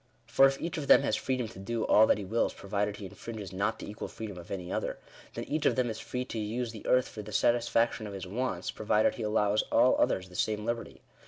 [0.25, 3.05] For if each of them" has freedom to do all that he wills provided he
[3.05, 4.97] infringes not the equal freedom of any other/'
[5.35, 8.25] then each of them is free to use the earth for the satisfaction of his
[8.25, 11.03] wants, provided he allows all others the same liberty.